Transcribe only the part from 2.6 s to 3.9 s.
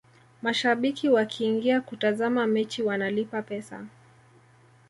wanalipa pesa